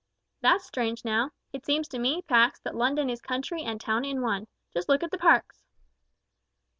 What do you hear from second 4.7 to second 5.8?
Just look at the Parks."